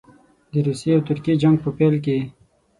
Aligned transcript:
د 0.51 0.53
روسیې 0.67 0.91
او 0.95 1.01
ترکیې 1.07 1.33
جنګ 1.41 1.55
په 1.63 1.69
پیل 1.77 1.95
کې. 2.05 2.17